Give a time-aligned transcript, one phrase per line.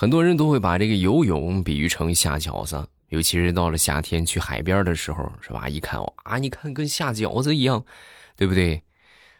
[0.00, 5.68] 很多人都会把这个游泳比喻成下饺子，尤其是到了夏天去海边的时候，是吧？
[5.68, 7.84] 一看啊，你看跟下饺子一样，
[8.36, 8.80] 对不对？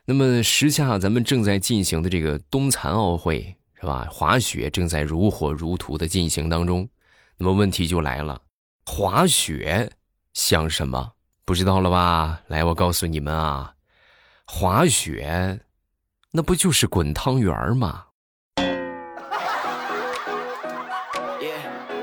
[0.05, 4.09] 那么时下咱们正在进行的这个冬残奥会，是吧？
[4.11, 6.89] 滑雪正在如火如荼的进行当中。
[7.37, 8.43] 那么问题就来了，
[8.85, 9.89] 滑雪
[10.35, 11.13] 像什么？
[11.45, 12.41] 不知道了吧？
[12.49, 13.75] 来，我告诉你们啊，
[14.45, 15.61] 滑雪，
[16.33, 18.07] 那不就是滚汤圆吗？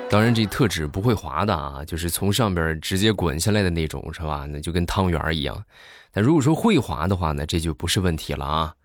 [0.07, 4.45] 当然，这特指不会滑的啊，就是从上边直接滚下来的那种，是吧？
[4.49, 5.65] 那就跟汤圆一样。
[6.13, 8.75] 但如果说会滑的话呢，这就不是问题了啊。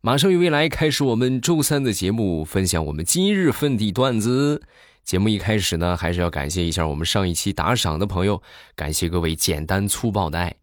[0.00, 4.62] 马上与未来开始我们周三的节目，分享我们今日份的段子。
[5.04, 8.40] 节目一开始呢，还是要感谢一下我们上一期打赏的朋友，
[8.74, 10.54] 感谢各位简单粗暴的爱。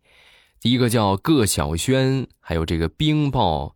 [0.60, 3.76] 第一个叫各小轩，还有这个冰爆，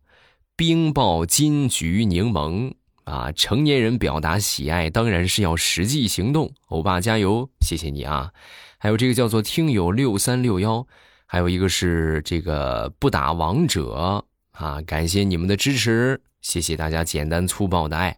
[0.56, 2.72] 冰爆金桔柠檬。
[3.04, 8.30] 啊，成年人表达喜爱当然是要实际行动，欧巴加油，谢谢你啊！
[8.78, 10.86] 还有这个叫做听友六三六幺，
[11.26, 18.16] 还有一个是这个不打王者啊，感谢你们的支持，谢谢大家简单粗暴的爱。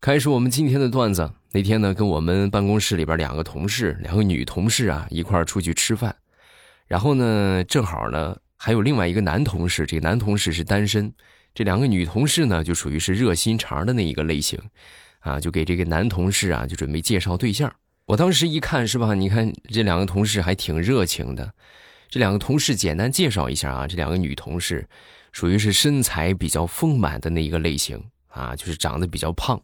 [0.00, 1.30] 开始我们今天的段子。
[1.52, 6.14] 那天呢，跟我们办公室里边两个同事，两个女同事啊，一块儿出去吃饭，
[6.86, 11.10] 然后呢，正好呢还有另外一个男同事，这个男同事是单身。
[11.56, 14.60] 这两个女同事呢，就属于是热心肠的那一个类型，
[15.20, 17.72] 啊，就给这个男同事啊，就准备介绍对象。
[18.04, 19.14] 我当时一看，是吧？
[19.14, 21.50] 你看这两个同事还挺热情的。
[22.10, 24.86] 这两个同事简单介绍一下啊，这两个女同事，
[25.32, 29.58] 属于是身材比较丰满的那一个类型啊，就是长得比较胖。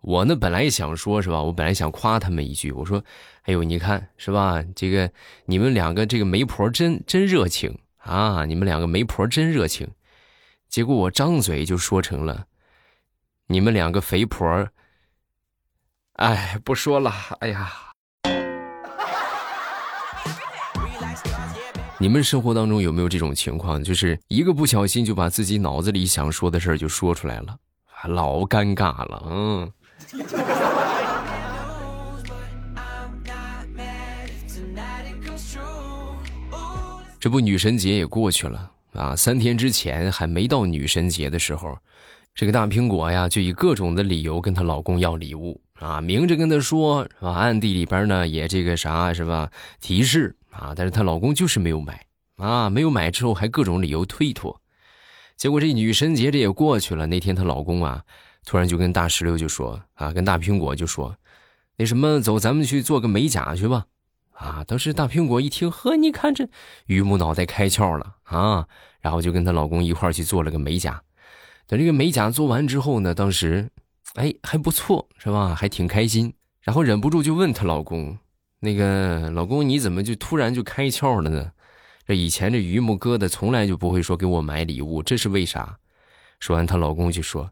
[0.00, 1.42] 我呢，本来想说，是吧？
[1.42, 3.04] 我本来想夸他们一句，我说
[3.44, 4.64] ：“哎呦，你看，是吧？
[4.74, 5.12] 这个
[5.44, 8.46] 你们两个这个媒婆真真热情啊！
[8.46, 9.86] 你们两个媒婆真热情。”
[10.70, 12.46] 结果我张嘴就说成了，
[13.48, 14.70] 你们两个肥婆儿
[16.12, 17.72] 哎，不说了，哎呀！
[21.98, 23.82] 你们生活当中有没有这种情况？
[23.82, 27.58] 就是一个不小心就把自己脑子里想说的事儿就说出来了，
[28.06, 29.72] 老尴尬了，嗯。
[37.18, 38.70] 这不，女神节也过去了。
[38.92, 41.78] 啊，三天之前还没到女神节的时候，
[42.34, 47.32] 这个大苹果呀，就以各种的理由跟她老公要礼物啊，明着跟她说，是吧？
[47.32, 49.50] 暗地里边呢也这个啥，是吧？
[49.80, 52.04] 提示啊，但是她老公就是没有买
[52.36, 54.60] 啊，没有买之后还各种理由推脱，
[55.36, 57.06] 结果这女神节这也过去了。
[57.06, 58.02] 那天她老公啊，
[58.44, 61.14] 突然就跟大石榴就说啊，跟大苹果就说，
[61.76, 63.86] 那什么，走，咱们去做个美甲去吧。
[64.40, 64.64] 啊！
[64.66, 66.48] 当时大苹果一听，呵，你看这
[66.86, 68.66] 榆木脑袋开窍了啊！
[69.00, 71.02] 然后就跟她老公一块去做了个美甲。
[71.66, 73.70] 等这个美甲做完之后呢，当时，
[74.14, 75.54] 哎，还不错，是吧？
[75.54, 76.32] 还挺开心。
[76.62, 78.18] 然后忍不住就问她老公
[78.60, 81.52] ：“那个老公，你怎么就突然就开窍了呢？
[82.06, 85.78] 这以前这榆木疙瘩从来就不会说给我买礼物，这是为啥？”
[86.40, 87.50] 说完，她老公就说。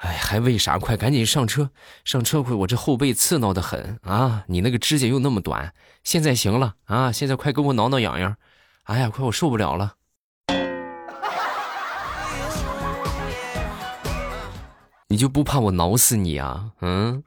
[0.00, 0.78] 哎，还为啥？
[0.78, 1.70] 快赶紧上车！
[2.06, 4.44] 上车快，我这后背刺挠的很啊！
[4.48, 7.12] 你那个指甲又那么短，现在行了啊！
[7.12, 8.34] 现在快给我挠挠痒痒！
[8.84, 9.92] 哎呀，快我受不了了！
[15.08, 16.70] 你就不怕我挠死你啊？
[16.80, 17.22] 嗯？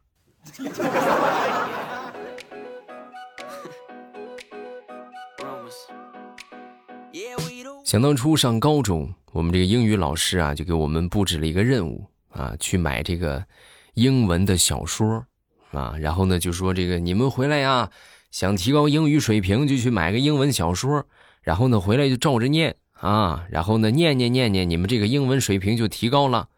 [7.85, 12.07] 想当初上高中，我们这个英语老师啊，就给我们布置了一个任务。
[12.33, 13.45] 啊，去买这个
[13.93, 15.25] 英文的小说，
[15.71, 17.89] 啊，然后呢就说这个你们回来呀，
[18.31, 21.05] 想提高英语水平就去买个英文小说，
[21.41, 26.49] 然后呢回来就照着念啊，然后呢念念念念，你们这个英文水平就提高了。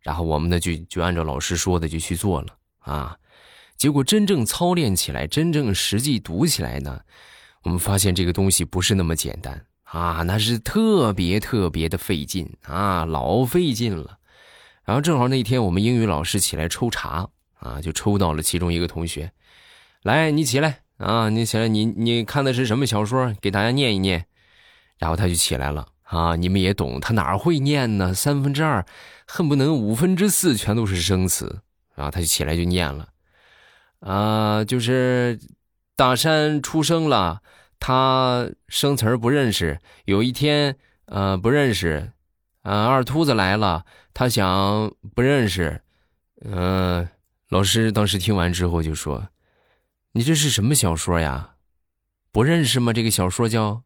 [0.00, 2.48] 然后我们呢就就按照老师说的就去做了
[2.80, 3.16] 啊，
[3.76, 7.00] 结果真正操练起来，真正实际读起来呢，
[7.62, 14.18] 我们发现这个东西不是那么简单啊，那是特别特别的费劲啊，老费劲了。
[14.84, 19.32] 然后正好那天我们英语老师起来抽查啊，就抽到了其中一个同学，
[20.02, 23.34] 来，你起来啊，你起来，你你看的是什么小说？
[23.40, 24.26] 给大家念一念。
[24.98, 28.14] 然后他就起来了啊，你们也懂，他哪会念呢？
[28.14, 28.86] 三分之二，
[29.26, 31.62] 恨不能五分之四全都是生词。
[31.96, 33.08] 然后他就起来就念了，
[33.98, 35.40] 啊，就是
[35.96, 37.42] 大山出生了，
[37.80, 39.80] 他生词不认识。
[40.04, 40.76] 有一天，
[41.06, 42.12] 呃，不认识。
[42.62, 45.82] 啊，二秃子来了，他想不认识，
[46.44, 47.08] 嗯，
[47.48, 49.28] 老师当时听完之后就说
[50.12, 51.54] ：“你这是什么小说呀？
[52.30, 52.92] 不认识吗？
[52.92, 53.82] 这个小说叫……”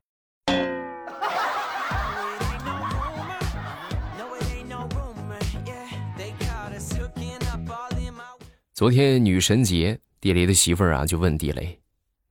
[8.75, 11.81] 昨天女神节，地雷的媳妇儿啊就问地雷：“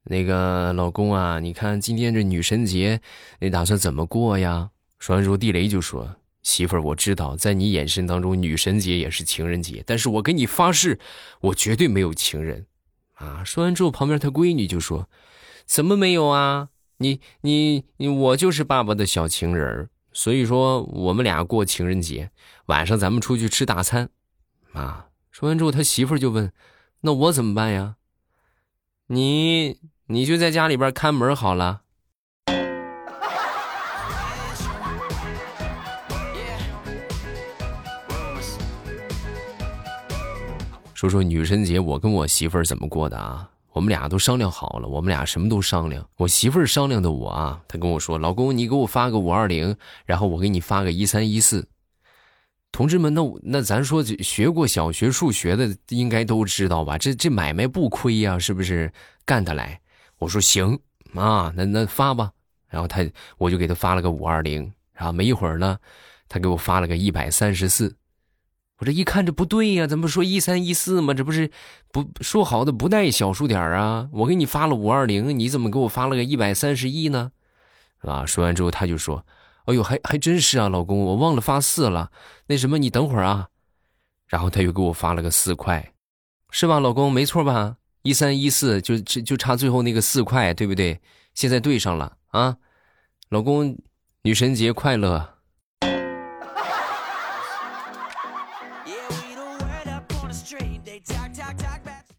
[0.06, 3.02] 那个老公啊，你看今天这女神节，
[3.40, 4.70] 你打算怎么过呀？”
[5.00, 6.16] 说完之后，地雷就说
[6.46, 11.00] ：“媳妇儿，我知道，在你眼神当中，女神节也是情人节，但是我跟你发誓，
[11.42, 12.68] 我绝对没有情人。”
[13.16, 13.44] 啊！
[13.44, 15.10] 说完之后，旁边他闺女就说
[15.66, 16.70] ：“怎么没有啊？
[16.98, 22.30] 你你你，我就是爸爸的小情人所以说我们俩过情人节，
[22.68, 24.10] 晚上咱们出去吃大餐。”
[24.74, 25.08] 啊！
[25.32, 26.54] 说完之后，他媳妇儿就问
[27.02, 27.96] ：“那我怎么办呀？”
[29.08, 31.82] 你你就在家里边看门好了。
[40.96, 43.50] 说说女神节，我跟我媳妇儿怎么过的啊？
[43.74, 46.08] 我们俩都商量好了，我们俩什么都商量。
[46.16, 49.76] 我媳妇儿商量的我啊，她跟我说：“老公，你给我发个五二零，
[50.06, 51.68] 然后我给你发个一三一四。”
[52.72, 56.98] 同志们，那那咱说学过小学数学的应该都知道吧？
[56.98, 58.90] 这这买卖不亏呀，是不是？
[59.26, 59.82] 干得来？
[60.18, 60.80] 我说行
[61.14, 62.32] 啊，那那发吧。
[62.70, 63.06] 然后他
[63.38, 65.78] 我就给他发了个五二零，然后没一会儿呢，
[66.30, 67.94] 他给我发了个一百三十四。
[68.80, 71.13] 我这一看，这不对呀，怎么说一三一四吗？
[71.13, 71.50] 这不是
[71.92, 74.10] 不说好的不带小数点啊？
[74.12, 77.31] 我给你发了五二零，你怎么给我发了个一百三十一呢？
[78.01, 78.25] 啊？
[78.25, 79.25] 说完之后，他就说
[79.66, 82.12] ：“哎呦，还还真是啊，老公，我忘了发四了。
[82.48, 83.48] 那什么，你等会儿啊。”
[84.27, 85.94] 然后他又给我发了个四块，
[86.51, 87.12] 是吧，老公？
[87.12, 87.77] 没错吧？
[88.01, 91.00] 一三一四，就就就差最后那个四块，对不对？
[91.33, 92.57] 现在对上了啊，
[93.30, 93.77] 老公，
[94.24, 95.35] 女神节快乐。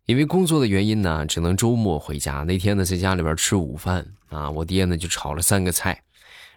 [0.07, 2.45] 因为工作的原因呢，只能周末回家。
[2.45, 6.01] 那天呢，在家里边吃午饭啊，我爹呢就炒了三个菜，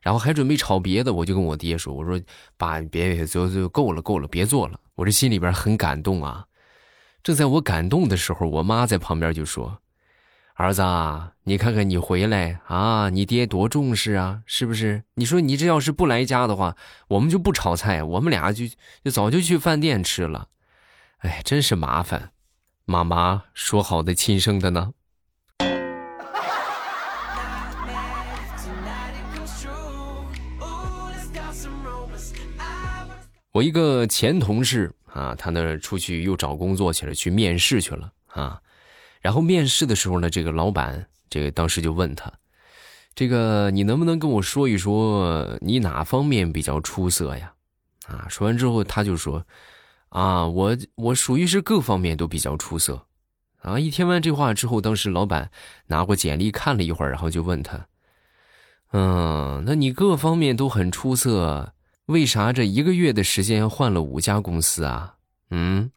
[0.03, 1.11] 然后还准备炒别的。
[1.11, 2.21] 我就跟我爹说：“我说
[2.57, 6.45] 爸，别别就就够了，够了，别做了。”我这心里边很感动啊。
[7.23, 9.79] 正在我感动的时候，我妈在旁边就说
[10.53, 15.03] ：“儿子，啊，你看看你回来啊，你爹多重视啊，是不是？
[15.15, 18.65] 你说你这要是不来家的话，我们就不炒菜，我们俩就
[19.03, 20.49] 就早就去饭店吃了。
[21.17, 22.29] 哎，真是麻烦。”
[22.89, 24.91] 妈妈说好的亲生的呢？
[33.51, 38.59] 我一个前同事啊，他呢出去又找工作去了，去面试去了啊。
[39.21, 42.33] 然后面试的时候呢，这个老板这个当时就问他
[43.13, 47.53] ：“这个你能不能跟我说一说你哪方面比较出色呀？”
[48.09, 49.45] 啊，说完之后他就说。
[50.09, 53.05] 啊，我我属于是各方面都比较出色，
[53.61, 53.79] 啊！
[53.79, 55.51] 一听完这话之后，当时老板
[55.87, 57.87] 拿过简历看了一会儿，然后就问他
[58.91, 61.73] ：“嗯，那你各方面都很出色，
[62.07, 65.15] 为啥这一个月的时间换了五家公司啊？”
[65.51, 65.91] 嗯。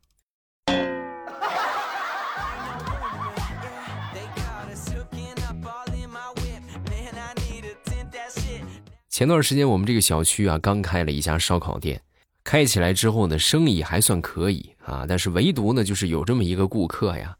[9.08, 12.02] 前段时间我们这个小区啊，刚开了一家烧烤店。
[12.44, 17.36] 开起来之后呢，生意还算可以啊，但是唯独呢，就是有这么一个顾客呀，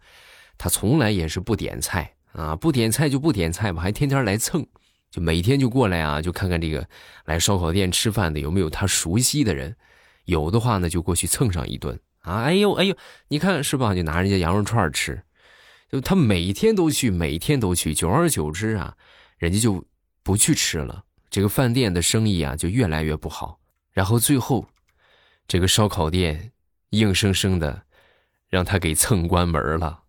[0.56, 4.64] 他从来也是不点菜啊，不点菜就不点菜吧，还天天来蹭，
[5.10, 6.86] 就每天就过来啊，就看看这个
[7.24, 9.74] 来烧烤店吃饭的有没有他熟悉的人，
[10.26, 12.96] 有的话呢就过去蹭上一顿啊，哎呦哎呦，
[13.26, 13.94] 你看是吧？
[13.94, 15.20] 就拿人家羊肉串吃，
[15.90, 18.94] 就他每天都去，每天都去，久而久之啊，
[19.36, 19.84] 人家就
[20.22, 23.58] 不去吃了，这个饭店的生意啊就越来越不好，
[23.90, 24.64] 然后最后。
[25.46, 26.52] 这个烧烤店，
[26.90, 27.82] 硬生生的
[28.48, 30.00] 让他给蹭关门了。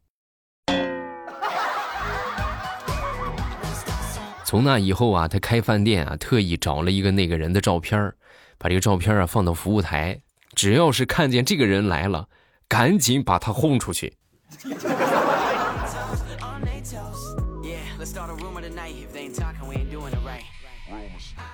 [4.46, 8.14] 从那以后啊，他开饭店啊，特意找了一个那个人的照片
[8.58, 10.22] 把这个照片啊放到服务台，
[10.56, 12.30] 只要是看见这个人来了，
[12.68, 14.16] 赶紧把他轰出去。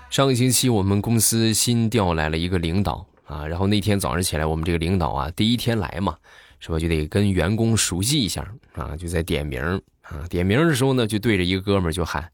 [0.10, 3.06] 上个星期，我们公司新调来了一个领导。
[3.30, 6.18] 啊，然后那天早上起来，我们这个领导啊，第一天来嘛，
[6.60, 6.80] 是吧？
[6.80, 8.42] 就得跟员工熟悉一下
[8.74, 9.62] 啊，就在点名
[10.02, 10.26] 啊。
[10.28, 12.32] 点名的时候呢，就对着一个哥们就喊：“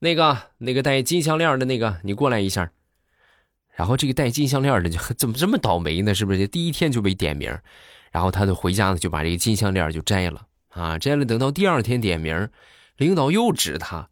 [0.00, 2.68] 那个，那个戴金项链的那个，你过来一下。”
[3.76, 6.12] 然后这个戴金项链的就怎么这么倒霉呢？
[6.12, 6.48] 是不是？
[6.48, 7.56] 第一天就被点名，
[8.10, 11.24] 然后他就回家呢，就把这个金项链就摘了啊，摘了。
[11.24, 12.48] 等到第二天点名，
[12.96, 14.08] 领导又指他：“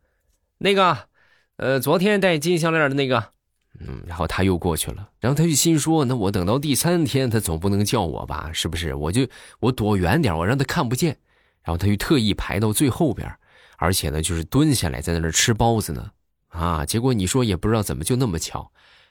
[0.59, 1.09] 那个，
[1.57, 3.32] 呃，昨天戴金项链的那个。”
[3.81, 8.51] 嗯，然后他又过去了，然后他就心说：“那我等到第三天，他总不能叫我吧？
[8.53, 8.95] 是不是？
[8.95, 9.27] 我就
[9.61, 11.17] 我躲远点，我让他看不见。”
[11.65, 13.33] 然后他就特意排到最后边，
[13.79, 16.11] 而且呢，就是蹲下来在那儿吃包子呢。
[16.49, 18.71] 啊，结果你说也不知道怎么就那么巧，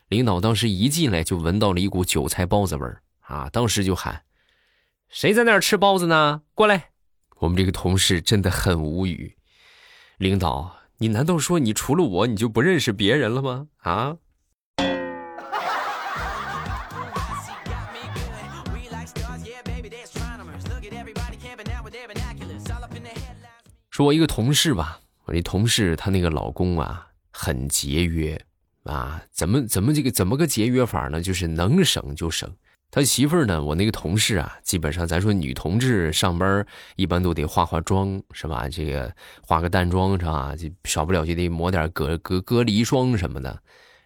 [0.10, 4.24] 领导当时一进来就闻到了一股韭菜包子味儿啊，当时就喊
[5.10, 6.44] ：“谁在那儿吃包子呢？
[6.54, 6.90] 过来！
[7.40, 9.36] 我们这个同事真的很无语。
[10.18, 13.68] 领导，你难道说你除了我，你就不认识别人了吗？
[13.78, 14.18] 啊？
[24.06, 28.40] 我一个同事吧，我那同事她那个老公啊，很节约
[28.84, 31.22] 啊，怎么怎么这个怎么个节约法呢？
[31.22, 32.50] 就是能省就省。
[32.94, 36.66] 他媳妇儿呢，我那个同事啊，基本上咱说女同志上班
[36.98, 38.68] 一般都得化化妆是吧？
[38.68, 39.10] 这个
[39.42, 40.54] 化个淡妆是吧？
[40.58, 43.58] 就少不了就得抹点隔隔隔离霜什么的。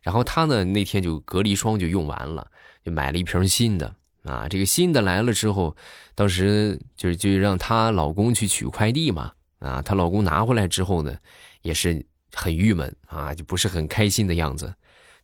[0.03, 2.45] 然后她呢那天就隔离霜就用完了，
[2.83, 4.47] 就买了一瓶新的啊。
[4.47, 5.75] 这个新的来了之后，
[6.13, 9.31] 当时就是就让她老公去取快递嘛。
[9.65, 11.17] 啊，她老公拿回来之后呢，
[11.61, 14.73] 也是很郁闷啊，就不是很开心的样子。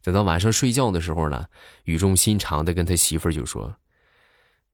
[0.03, 1.45] 等到晚上睡觉的时候呢，
[1.83, 3.75] 语重心长的跟他媳妇儿就说：“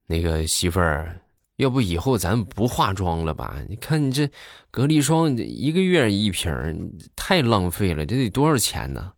[0.08, 1.20] 那个媳妇儿，
[1.56, 3.58] 要不以后咱不化妆了吧？
[3.68, 4.30] 你看你这
[4.70, 6.50] 隔离霜一个月一瓶，
[7.14, 9.12] 太浪费了，这得多少钱呢？”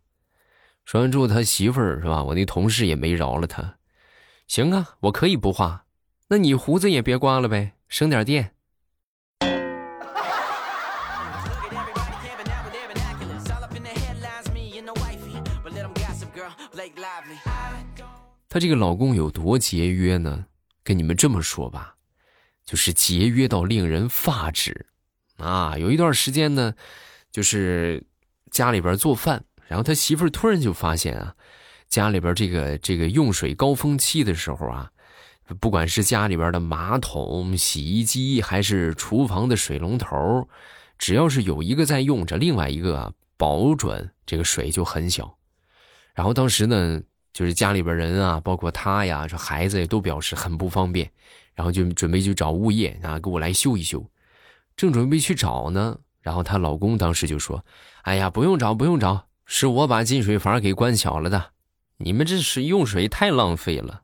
[0.83, 2.21] 说完之后，他媳妇儿是吧？
[2.23, 3.77] 我那同事也没饶了他。
[4.47, 5.85] 行啊，我可以不化，
[6.27, 8.53] 那你胡子也别刮了呗，省点电。
[18.49, 20.45] 她这个老公有多节约呢？
[20.83, 21.95] 跟你们这么说吧，
[22.65, 24.87] 就是节约到令人发指
[25.37, 25.77] 啊！
[25.77, 26.73] 有一段时间呢，
[27.31, 28.03] 就是
[28.49, 31.35] 家里边做饭，然后他媳妇儿突然就发现啊，
[31.87, 34.91] 家里边这个这个用水高峰期的时候啊，
[35.59, 40.49] 不管是家里边的马桶、洗衣机，还是厨房的水龙头，
[40.97, 45.37] 只要是有一个在用着，另外一个啊，保准这个水就很小。
[46.21, 47.01] 然后当时呢。
[47.33, 51.09] 就是家里边人啊，包括他呀，这孩子也都表示很不方便，
[51.55, 54.05] 然后就准备去找物业啊，给我来修一修。
[54.75, 57.63] 正准备去找呢，然后她老公当时就说
[58.03, 61.51] ：“哎呀，不用找，不用找，是我把进水阀给关小了的，
[61.97, 64.01] 你们这是用水太浪费了。”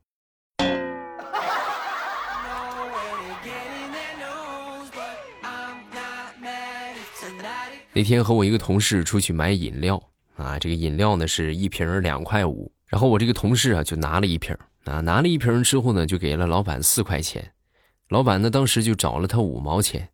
[7.91, 10.01] 那天和我一个同事出去买饮料
[10.37, 12.71] 啊，这个饮料呢是一瓶两块五。
[12.85, 17.51] 然后我这个同事啊，就拿了一瓶啊，拿了一瓶之后呢，就给了老板四块钱。
[18.07, 20.07] 老板呢，当时就找了他五毛钱。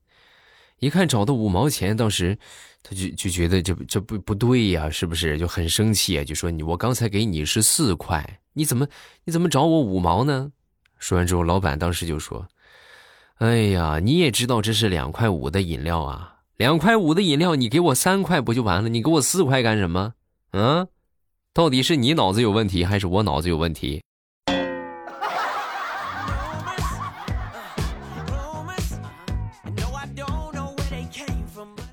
[0.80, 2.38] 一看找到五毛钱，当时
[2.82, 5.38] 他就就觉得这这不不对呀，是不是？
[5.38, 8.88] 就很生气啊，就说你我刚才给你是四块，你怎么
[9.24, 10.52] 你怎么找我五毛呢？
[10.98, 12.48] 说完之后，老板当时就说
[13.40, 18.90] ：“哎呀，你也知道这是两块五的饮料啊，两块五的饮料你给我三块不就完了？
[18.90, 20.14] 你给我四块干什么？
[20.52, 20.88] 嗯？”
[21.52, 24.02] 到底是你脑子有问题，还是我脑子有问题？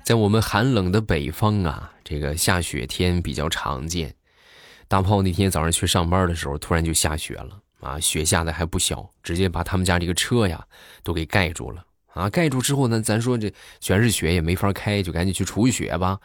[0.03, 4.13] 在我们寒冷的北方啊，这个下雪天比较常见。
[4.87, 10.63] 大炮那天早上去上班的时候，突然就下雪了啊，雪下的还不小，直接把他们家这个车呀
[11.01, 12.29] 都给盖住了啊。
[12.29, 16.19] 盖住之后呢，咱说这全是雪也没法开，就赶紧去除雪吧。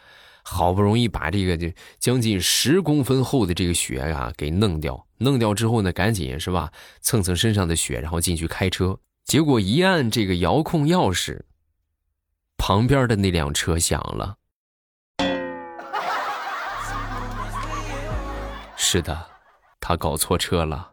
[0.48, 8.96] 好不容易把这个就将近十公分厚的这个雪啊给弄掉，弄掉之后呢，赶紧是吧，蹭蹭身上的雪，然后进去开车。
[9.24, 11.40] 结果一按这个遥控钥匙，
[12.56, 14.36] 旁边的那辆车响了。
[18.76, 19.26] 是的，
[19.80, 20.92] 他搞错车了。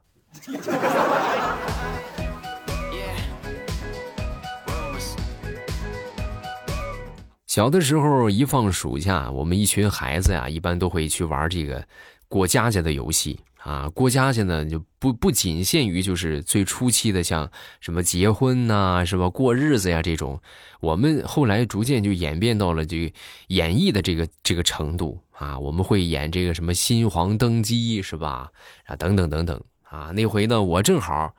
[7.54, 11.86] 小的时候，一放暑假，我们一群孩子呀，一般都会去玩这个
[12.28, 13.88] 过家家的游戏啊。
[13.90, 17.48] 过家家呢，就不不仅限于就是最初期的，像
[17.80, 19.30] 什么结婚呐，是吧？
[19.30, 20.42] 过日子呀这种。
[20.80, 23.14] 我们后来逐渐就演变到了这个
[23.50, 25.60] 演绎的这个这个程度啊。
[25.60, 28.50] 我们会演这个什么新皇登基，是吧？
[28.86, 30.10] 啊，等等等等啊。
[30.16, 31.32] 那回呢，我正好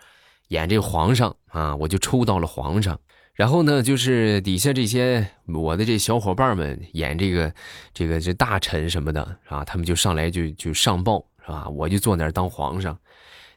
[0.46, 2.96] 演这皇上啊，我就抽到了皇上。
[3.34, 7.52] 然后呢，就是底下这些我的这小伙伴们演这个，
[7.92, 11.68] 这个这大臣什么的啊，他们就上来就就上报是吧？
[11.68, 12.96] 我就坐那儿当皇上，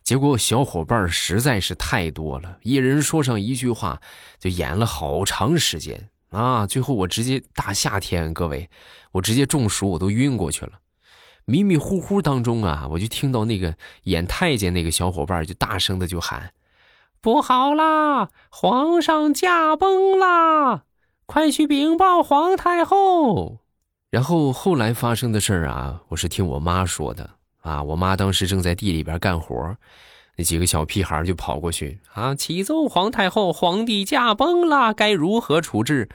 [0.01, 4.01] 结果小伙伴实在是太多了，一人说上一句话，
[4.39, 6.65] 就演了好长时间啊！
[6.65, 8.67] 最后我直接大夏天，各位，
[9.11, 10.71] 我直接中暑，我都晕过去了。
[11.45, 16.51] 迷迷糊糊当中啊，我就听到那个演太监那个小伙伴就大声的就喊。
[17.21, 18.29] 不好啦！
[18.49, 20.83] 皇上驾崩啦！
[21.25, 23.59] 快去禀报皇太后。
[24.09, 27.29] 然后后来发生的事儿啊，我是听我妈说的
[27.61, 27.83] 啊。
[27.83, 29.75] 我妈当时正在地里边干活，
[30.37, 36.07] 那几个小屁孩就跑过去啊，启奏皇太后，皇帝驾崩了，该如何处置？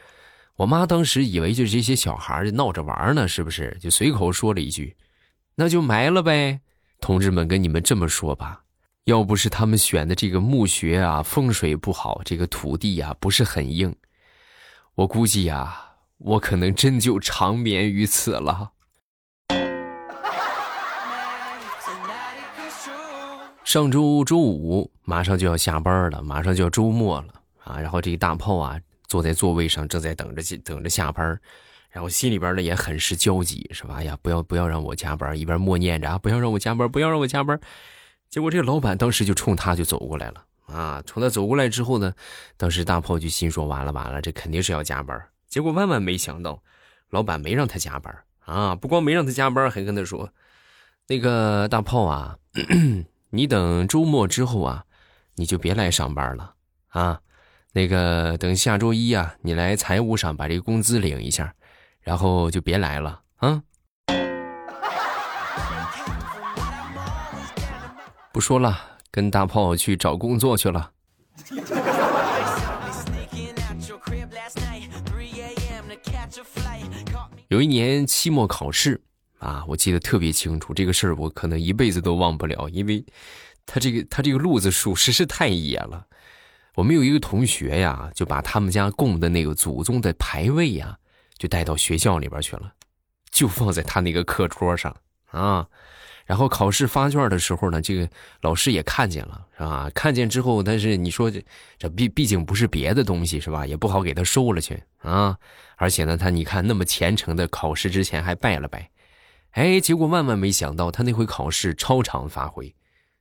[0.57, 3.77] 我妈当时以为就是这些小孩闹着玩呢，是不是？
[3.81, 4.97] 就随口说了一句
[5.57, 6.61] ：“那就埋了呗。”
[7.01, 8.62] 同志们，跟你们这么说吧，
[9.05, 13.93] 要不是他们选的这个墓穴啊，风水不好，这个土地呀不是很硬，
[14.95, 18.71] 我估计呀，我可能真就长眠于此了。
[23.65, 27.81] 上周周五马上就要下班了，马上就要周末了啊！
[27.81, 28.79] 然后这个大炮啊，
[29.09, 31.41] 坐在座位上，正在等着等着下班。
[31.91, 33.95] 然后心里边呢也很是焦急，是吧？
[33.97, 37.59] 哎呀，不要不要让我加班，一边默念着啊，不要让我加班，不要让我加班。
[38.33, 41.03] 结果这个老板当时就冲他就走过来了啊！
[41.05, 42.15] 冲他走过来之后呢，
[42.57, 45.23] 当时大炮就心说完了完了，这肯定是要加班。
[45.47, 46.63] 结果万万没想到，
[47.11, 48.75] 老板没让他加班啊！
[48.75, 50.31] 不光没让他加班，还跟他说
[51.09, 52.39] ：“那个大炮啊，
[53.29, 54.87] 你等周末之后啊，
[55.35, 56.55] 你就别来上班了
[56.89, 57.21] 啊！
[57.75, 61.55] 那个等下周一啊，你来财务上把这个工资领一下。”
[62.01, 63.63] 然后就别来了啊！
[68.33, 70.91] 不说了，跟大炮去找工作去了。
[77.49, 79.01] 有一年期末考试
[79.39, 83.05] 啊，我记得特别清楚，这个事儿我可能一辈子都忘不了，因为
[83.67, 86.07] 他这个他这个路子属实是太野了。
[86.75, 90.99] 我们有一个同学呀，就把他们家供的那个祖宗的牌位呀。
[91.39, 92.73] 就带到学校里边去了，
[93.33, 94.95] 就放在他那个课桌上
[95.33, 95.67] 啊。
[96.25, 98.09] 然后考试发卷的时候呢，这个
[98.43, 99.91] 老师也看见了，是吧？
[99.93, 101.45] 看见之后，但是你说这
[101.77, 103.67] 这毕毕竟不是别的东西，是吧？
[103.67, 105.37] 也不好给他收了去啊。
[105.77, 108.89] 而且呢，他你看那么虔诚的，考试之前还拜了拜，
[109.51, 112.73] 哎，结果万万没想到，他那回考试超常发挥，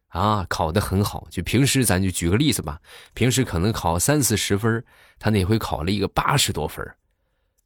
[0.10, 1.28] 啊，考得很好。
[1.32, 2.80] 就平时咱就举个例子吧，
[3.16, 4.86] 平时可能考三四十分，
[5.18, 6.86] 他那回考了一个八十多分。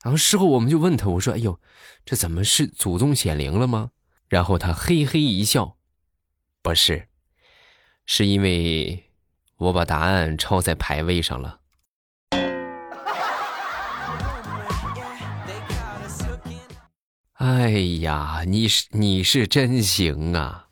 [0.01, 1.59] 然后事后我们就问他，我说：“哎呦，
[2.05, 3.91] 这怎么是祖宗显灵了吗？”
[4.35, 5.77] 然后他嘿嘿一笑
[6.61, 7.07] ：“不是，
[8.05, 9.05] 是因为
[9.55, 11.61] 我把答案抄在排位上了。”
[17.35, 17.69] 哎
[18.01, 20.67] 呀，你是你是真行啊！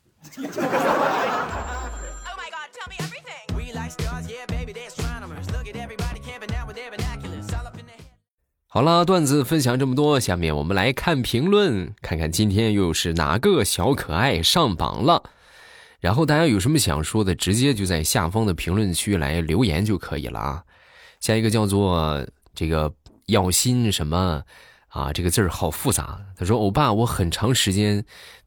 [8.74, 15.22] 好了，段子分享这么多，下面我们来看评论，看看今天又是哪个小可爱上榜了。
[16.00, 20.64] 然后大家有什么想说的，直接就在下方的评论区来留言就可以了啊。
[21.20, 22.92] 下一个叫做这个
[23.26, 24.42] 要心什么
[24.88, 26.18] 啊，这个字儿好复杂。
[26.36, 28.04] 他说：“欧巴，我很长时间。”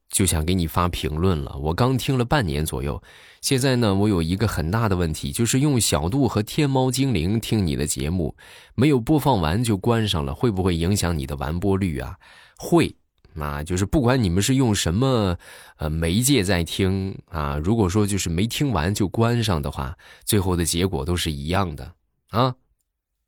[0.10, 1.56] 就想给你发评论了。
[1.58, 3.02] 我刚听了半年左右，
[3.42, 8.36] 现在呢，我有一个很大的问题，就是用小度和天猫精灵听你的节目，
[8.76, 12.16] 没有播放完就关上了，会不会影响你的完播率啊？
[12.58, 12.96] 会，
[13.36, 15.38] 啊，就是不管你们是用什么
[15.78, 21.94] 呃媒介在听啊，如果说就是没听完就关上的话，最后的结果都是一样的
[22.30, 22.56] 啊。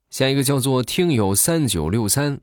[0.09, 2.39] 下一个叫做听友三九六三。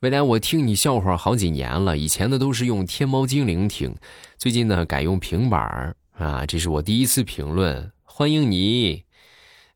[0.00, 3.94] 未来我听你笑话好几年了，以前的都是用天猫精灵听，
[4.38, 9.04] 最近呢改用平板儿啊，这是我第一次评论，欢迎你。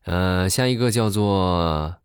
[0.05, 1.95] 呃，下一个叫做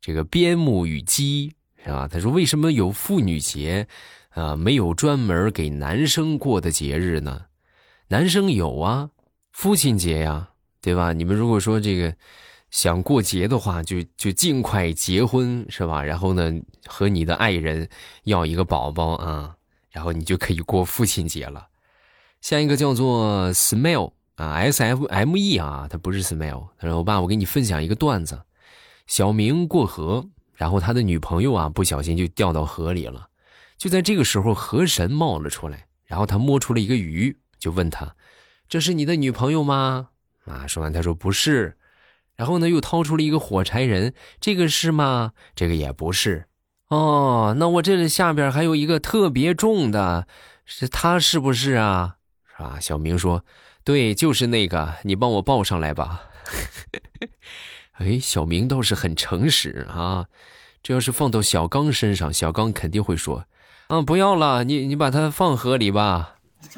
[0.00, 1.52] 这个边牧与鸡
[1.84, 2.08] 是吧？
[2.08, 3.86] 他说为什么有妇女节
[4.30, 7.42] 啊，没有专门给男生过的节日呢？
[8.08, 9.10] 男生有啊，
[9.52, 10.48] 父亲节呀，
[10.80, 11.12] 对吧？
[11.12, 12.12] 你们如果说这个。
[12.72, 16.02] 想过节的话，就就尽快结婚，是吧？
[16.02, 16.50] 然后呢，
[16.86, 17.86] 和你的爱人
[18.24, 19.54] 要一个宝宝啊，
[19.90, 21.68] 然后你就可以过父亲节了。
[22.40, 26.70] 下一个叫做 Smile 啊，S F M E 啊，他不是 Smile。
[26.78, 28.42] 他说：“我爸，我给你分享一个段子。
[29.06, 33.28] 小明过河，然后他的女朋友啊，不小心就掉到河里了。
[33.76, 38.16] 就在这个时候，河神冒了出来，然后他摸出了一个鱼，就问他：
[38.66, 40.08] 这是你的女朋友吗？
[40.46, 41.76] 啊，说完他说不是。”
[42.36, 45.32] 然后呢，又掏出了一个火柴人，这个是吗？
[45.54, 46.46] 这个也不是。
[46.88, 50.26] 哦，那我这里下边还有一个特别重的，
[50.64, 52.16] 是他是不是啊？
[52.56, 52.78] 是吧？
[52.80, 53.44] 小明说
[53.84, 56.24] ：“对，就是那个，你帮我抱上来吧。
[57.98, 60.26] ”哎，小明倒是很诚实啊。
[60.82, 63.46] 这要是放到小刚身上，小刚肯定会说
[63.88, 66.36] ：“啊，不要了，你你把它放河里吧。”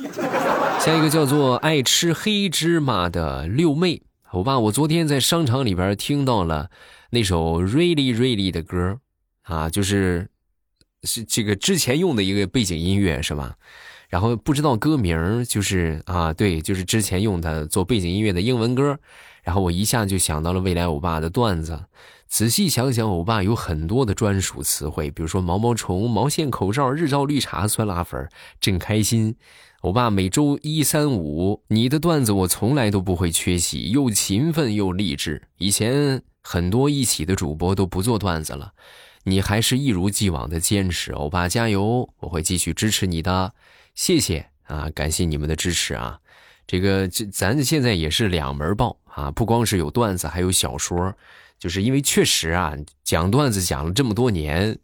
[0.78, 4.02] 下一个叫做爱吃黑芝麻的六妹。
[4.34, 6.68] 我爸，我昨天在商场里边听到了
[7.10, 8.98] 那首 Really Really 的歌，
[9.42, 10.28] 啊，就是
[11.04, 13.54] 是这个之前用的一个背景音乐是吧？
[14.08, 18.98] 然后不知道歌名，就是啊，对，就是之前用它做背景音乐的英文歌，
[19.44, 21.84] 然后我一下就想到了未来欧巴的段子。
[22.26, 28.28] 仔细想想，欧巴有很多的专属词汇，比如说毛毛虫、毛线口罩、日照绿茶、酸辣粉，
[28.60, 29.36] 真开心。
[29.84, 35.46] 欧巴每周一、三、五，你的段子我从来都不会缺席，又勤奋又励志。
[35.58, 38.72] 以前很多一起的主播都不做段子了，
[39.24, 41.12] 你还是一如既往的坚持。
[41.12, 43.52] 欧巴加油，我会继续支持你的，
[43.94, 46.18] 谢谢啊，感谢你们的支持啊。
[46.66, 51.14] 这个这咱现在也是两门报啊，不光是有段子，还有小说。
[51.58, 54.78] 就是因为确实啊，讲段子讲了这么多年，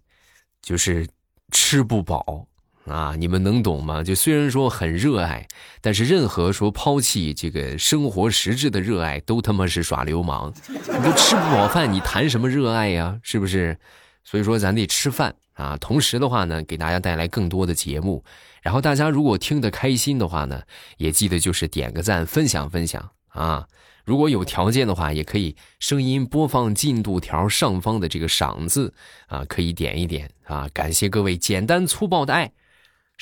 [0.60, 1.08] 就是
[1.50, 2.46] 吃不饱
[2.90, 4.02] 啊，你们能懂吗？
[4.02, 5.46] 就虽然说很热爱，
[5.80, 10.52] 但是任何说抛弃这个生活实质的热爱，都他妈是耍流氓。
[10.68, 13.16] 你都吃不饱饭，你谈什么热爱呀？
[13.22, 13.78] 是不是？
[14.24, 15.76] 所以说咱得吃饭啊。
[15.76, 18.24] 同时的话呢，给大家带来更多的节目。
[18.60, 20.60] 然后大家如果听得开心的话呢，
[20.96, 23.64] 也记得就是点个赞，分享分享啊。
[24.04, 28.92] 如果有条件的话，也可以声音播放进度条上方的这个赏字
[29.28, 30.68] 啊，可以点一点啊。
[30.74, 32.50] 感谢各位简单粗暴的爱。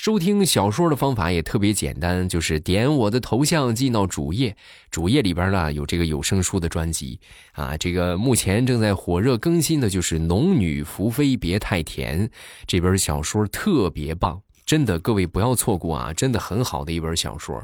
[0.00, 4.56] 收听小说的方法也特别简单，就是点我的头像进到主页，
[4.92, 7.18] 主页里边呢有这个有声书的专辑
[7.50, 7.76] 啊。
[7.76, 12.28] 这个目前正在火热更新的就是《农女福妃别太甜》
[12.64, 17.60] 这本小说，特别棒，真的各位不要错过啊，真的很好的一本小说。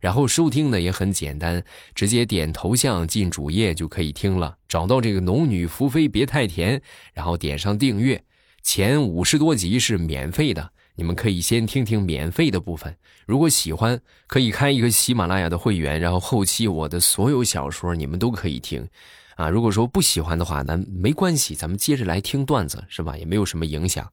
[0.00, 1.62] 然后收听呢也很简单，
[1.94, 4.56] 直接点头像进主页就可以听了。
[4.66, 6.78] 找到这个《农女福妃别太甜》，
[7.12, 8.24] 然后点上订阅，
[8.62, 12.96] 前五十多集是免费的，你们可以先听听免费的部分。
[13.26, 18.88] 如果喜欢，可以开一个喜马拉雅的会员，然后后期我的所有小说你们都可以听。
[19.36, 23.16] 啊，如果说不喜欢的话，那没关系，咱们接着来听段子是吧？
[23.18, 24.10] 也没有什么影响。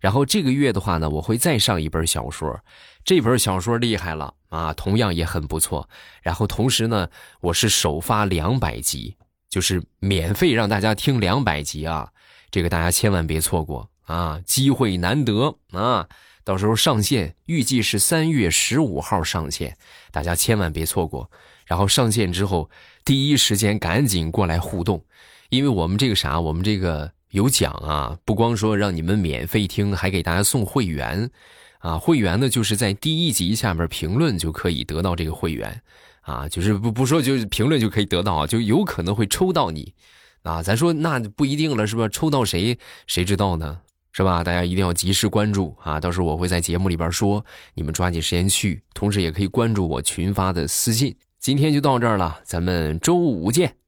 [0.00, 2.58] 然后这个月的话呢，我会再上一本小说，
[3.04, 5.88] 这本小说厉害了啊，同样也很不错。
[6.22, 7.08] 然后同时呢，
[7.40, 9.16] 我是首发两百集，
[9.50, 12.08] 就是免费让大家听两百集啊，
[12.50, 16.06] 这个大家千万别错过啊，机会难得啊！
[16.44, 19.76] 到时候上线预计是三月十五号上线，
[20.10, 21.30] 大家千万别错过。
[21.64, 22.68] 然后上线之后，
[23.04, 25.04] 第一时间赶紧过来互动，
[25.48, 27.12] 因为我们这个啥，我们这个。
[27.32, 28.18] 有奖啊！
[28.26, 31.30] 不光说让你们免费听，还给大家送会员，
[31.78, 35.80] 啊，会员呢就是在第一集下面评论就可以得到这个会员，
[36.20, 39.94] 啊，就是不不说就是评论就可以得到，就有可能会抽到你，
[40.42, 42.06] 啊，咱说那不一定了，是吧？
[42.06, 43.80] 抽到谁谁知道呢？
[44.12, 44.44] 是吧？
[44.44, 45.98] 大家一定要及时关注啊！
[45.98, 47.44] 到时候我会在节目里边说，
[47.74, 51.16] 你们抓紧时间去，同时也可以关注我群发的私信。
[51.38, 53.81] 今天就到这儿了，咱们周五见。